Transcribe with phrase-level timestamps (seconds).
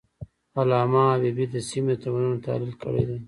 [0.59, 3.17] علامه حبيبي د سیمې د تمدنونو تحلیل کړی دی.